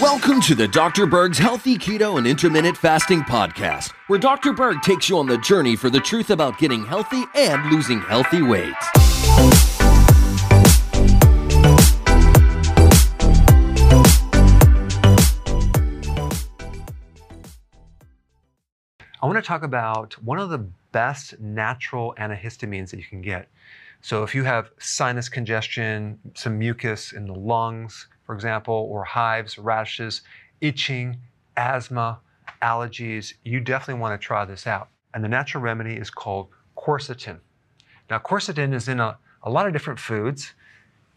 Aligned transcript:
Welcome 0.00 0.40
to 0.42 0.54
the 0.54 0.68
Dr. 0.70 1.06
Berg's 1.06 1.38
Healthy 1.38 1.76
Keto 1.76 2.18
and 2.18 2.26
Intermittent 2.26 2.76
Fasting 2.76 3.22
Podcast, 3.22 3.90
where 4.06 4.20
Dr. 4.20 4.52
Berg 4.52 4.80
takes 4.82 5.08
you 5.08 5.18
on 5.18 5.26
the 5.26 5.38
journey 5.38 5.74
for 5.74 5.90
the 5.90 5.98
truth 5.98 6.30
about 6.30 6.56
getting 6.58 6.84
healthy 6.84 7.24
and 7.34 7.68
losing 7.72 8.00
healthy 8.00 8.42
weight. 8.42 8.74
I 19.20 19.26
want 19.26 19.36
to 19.36 19.42
talk 19.42 19.64
about 19.64 20.12
one 20.22 20.38
of 20.38 20.50
the 20.50 20.58
best 20.92 21.40
natural 21.40 22.14
antihistamines 22.18 22.90
that 22.90 22.98
you 22.98 23.04
can 23.04 23.20
get. 23.20 23.48
So 24.00 24.22
if 24.22 24.34
you 24.34 24.44
have 24.44 24.70
sinus 24.78 25.28
congestion, 25.28 26.18
some 26.34 26.58
mucus 26.58 27.12
in 27.12 27.26
the 27.26 27.34
lungs, 27.34 28.06
for 28.26 28.34
example, 28.34 28.88
or 28.90 29.04
hives, 29.04 29.58
rashes, 29.58 30.22
itching, 30.60 31.18
asthma, 31.56 32.20
allergies, 32.62 33.34
you 33.44 33.60
definitely 33.60 34.00
want 34.00 34.20
to 34.20 34.24
try 34.24 34.44
this 34.44 34.66
out. 34.66 34.88
And 35.14 35.22
the 35.22 35.28
natural 35.28 35.62
remedy 35.62 35.94
is 35.94 36.10
called 36.10 36.48
quercetin. 36.76 37.38
Now, 38.10 38.18
quercetin 38.18 38.74
is 38.74 38.88
in 38.88 39.00
a, 39.00 39.16
a 39.42 39.50
lot 39.50 39.66
of 39.66 39.72
different 39.72 40.00
foods. 40.00 40.54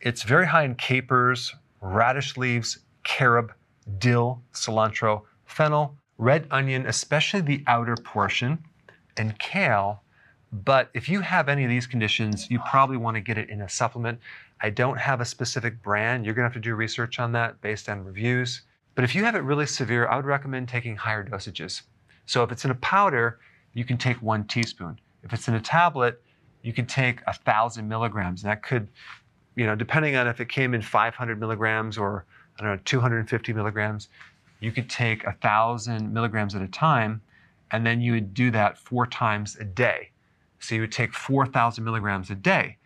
It's 0.02 0.24
very 0.24 0.48
high 0.48 0.64
in 0.64 0.76
capers, 0.76 1.54
radish 1.82 2.38
leaves, 2.38 2.80
carob, 3.04 3.54
dill, 3.98 4.42
cilantro, 4.54 5.24
fennel, 5.46 5.98
red 6.18 6.48
onion, 6.52 6.86
especially 6.86 7.42
the 7.42 7.64
outer 7.68 7.96
portion, 7.96 8.64
and 9.18 9.38
kale, 9.40 10.04
but 10.52 10.90
if 10.94 11.10
you 11.10 11.22
have 11.22 11.50
any 11.50 11.64
of 11.64 11.70
these 11.70 11.88
conditions, 11.88 12.50
you 12.50 12.60
probably 12.60 12.98
want 12.98 13.16
to 13.16 13.22
get 13.22 13.38
it 13.38 13.50
in 13.50 13.62
a 13.62 13.70
supplement. 13.70 14.20
I 14.62 14.70
don't 14.70 14.98
have 14.98 15.22
a 15.22 15.26
specific 15.26 15.82
brand. 15.84 16.26
You're 16.26 16.34
going 16.34 16.44
to 16.44 16.54
have 16.54 16.62
to 16.62 16.70
do 16.70 16.76
research 16.76 17.20
on 17.20 17.32
that 17.34 17.60
based 17.62 17.90
on 17.90 18.04
reviews. 18.04 18.62
But 18.96 19.04
if 19.04 19.14
you 19.14 19.24
have 19.26 19.36
it 19.36 19.40
really 19.40 19.66
severe, 19.66 20.08
I 20.08 20.16
would 20.16 20.26
recommend 20.26 20.70
taking 20.70 20.96
higher 20.96 21.24
dosages. 21.24 21.84
So 22.26 22.44
if 22.44 22.52
it's 22.52 22.66
in 22.66 22.72
a 22.72 22.76
powder, 22.76 23.40
you 23.74 23.86
can 23.86 23.98
take 23.98 24.22
one 24.22 24.46
teaspoon. 24.46 25.00
If 25.24 25.34
it's 25.34 25.48
in 25.48 25.54
a 25.54 25.60
tablet, 25.60 26.22
you 26.64 26.74
can 26.74 26.86
take 26.86 27.22
a 27.28 27.34
thousand 27.34 27.88
milligrams. 27.88 28.44
And 28.44 28.52
that 28.52 28.64
could, 28.64 28.88
you 29.56 29.66
know, 29.66 29.76
depending 29.76 30.16
on 30.16 30.28
if 30.28 30.40
it 30.40 30.50
came 30.50 30.74
in 30.74 30.82
500 30.82 31.40
milligrams 31.40 31.98
or 31.98 32.26
I 32.58 32.64
don't 32.64 32.72
know, 32.72 32.82
250 32.86 33.54
milligrams, 33.54 34.10
you 34.60 34.72
could 34.72 34.90
take 34.90 35.24
a 35.26 35.34
thousand 35.34 36.12
milligrams 36.12 36.56
at 36.56 36.62
a 36.62 36.68
time, 36.68 37.22
and 37.72 37.86
then 37.86 38.02
you 38.02 38.14
would 38.14 38.34
do 38.34 38.50
that 38.52 38.78
four 38.78 39.06
times 39.06 39.56
a 39.58 39.64
day. 39.64 40.10
So 40.60 40.76
you 40.76 40.82
would 40.82 40.92
take 40.92 41.14
4,000 41.14 41.84
milligrams 41.84 42.30
a 42.30 42.36
day, 42.36 42.78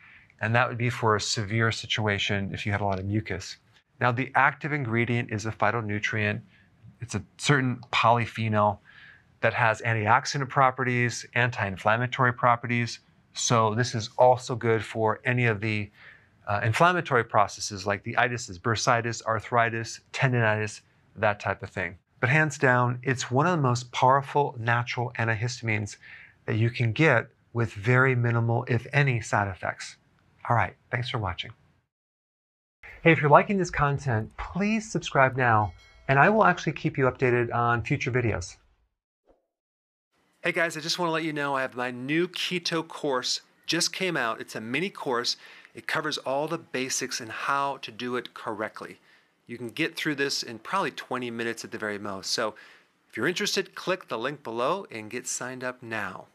and 0.42 0.54
that 0.56 0.68
would 0.68 0.78
be 0.78 0.90
for 0.90 1.16
a 1.16 1.22
severe 1.22 1.72
situation 1.72 2.52
if 2.54 2.66
you 2.66 2.72
had 2.72 2.82
a 2.82 2.86
lot 2.86 3.00
of 3.00 3.06
mucus. 3.06 3.58
Now, 4.00 4.12
the 4.12 4.32
active 4.36 4.74
ingredient 4.74 5.32
is 5.32 5.46
a 5.46 5.52
phytonutrient. 5.52 6.42
It's 7.02 7.16
a 7.16 7.24
certain 7.38 7.82
polyphenol 7.94 8.80
that 9.42 9.54
has 9.54 9.82
antioxidant 9.82 10.50
properties, 10.50 11.26
anti 11.36 11.66
inflammatory 11.66 12.34
properties. 12.34 13.00
So, 13.34 13.76
this 13.76 13.96
is 13.96 14.10
also 14.18 14.56
good 14.56 14.84
for 14.84 15.20
any 15.24 15.46
of 15.46 15.62
the 15.62 15.92
uh, 16.48 16.60
inflammatory 16.64 17.24
processes 17.24 17.86
like 17.86 18.04
the 18.04 18.16
itises, 18.16 18.60
bursitis, 18.60 19.24
arthritis, 19.26 20.02
tendonitis, 20.12 20.82
that 21.16 21.40
type 21.40 21.64
of 21.64 21.70
thing. 21.70 21.98
But 22.20 22.30
hands 22.30 22.58
down, 22.58 23.00
it's 23.04 23.32
one 23.32 23.48
of 23.48 23.52
the 23.56 23.62
most 23.62 23.92
powerful 23.92 24.56
natural 24.60 25.14
antihistamines 25.18 25.98
that 26.46 26.56
you 26.56 26.70
can 26.70 26.92
get 26.92 27.28
with 27.54 27.74
very 27.74 28.16
minimal, 28.16 28.66
if 28.68 28.88
any, 28.94 29.22
side 29.22 29.48
effects. 29.48 29.98
All 30.50 30.56
right, 30.56 30.76
thanks 30.90 31.10
for 31.10 31.18
watching. 31.18 31.52
Hey, 33.04 33.12
if 33.12 33.22
you're 33.22 33.32
liking 33.32 33.58
this 33.58 33.72
content, 33.72 34.32
please 34.38 34.92
subscribe 34.92 35.36
now, 35.36 35.74
and 36.08 36.20
I 36.20 36.30
will 36.30 36.46
actually 36.46 36.74
keep 36.74 36.98
you 36.98 37.06
updated 37.06 37.54
on 37.54 37.84
future 37.84 38.12
videos. 38.12 38.58
Hey 40.44 40.52
guys, 40.52 40.76
I 40.76 40.80
just 40.80 40.98
want 40.98 41.10
to 41.10 41.14
let 41.14 41.24
you 41.24 41.34
know 41.34 41.56
I 41.56 41.62
have 41.62 41.76
my 41.76 41.92
new 41.92 42.28
keto 42.28 42.88
course 42.88 43.42
just 43.68 43.94
came 43.94 44.18
out. 44.18 44.42
It's 44.42 44.56
a 44.56 44.60
mini 44.60 44.90
course. 44.90 45.38
It 45.74 45.88
covers 45.88 46.18
all 46.18 46.48
the 46.48 46.58
basics 46.58 47.22
and 47.22 47.32
how 47.32 47.78
to 47.78 47.92
do 47.92 48.18
it 48.18 48.34
correctly. 48.34 49.00
You 49.48 49.58
can 49.58 49.70
get 49.70 49.96
through 49.96 50.16
this 50.16 50.44
in 50.44 50.60
probably 50.60 50.92
20 50.92 51.32
minutes 51.32 51.64
at 51.64 51.72
the 51.72 51.78
very 51.78 51.98
most. 51.98 52.32
So 52.32 52.56
if 53.10 53.16
you're 53.16 53.28
interested, 53.28 53.74
click 53.76 54.08
the 54.08 54.18
link 54.18 54.44
below 54.44 54.86
and 54.92 55.10
get 55.10 55.28
signed 55.28 55.64
up 55.64 55.82
now. 55.82 56.26